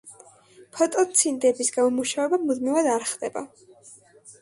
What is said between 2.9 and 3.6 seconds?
არ ხდება.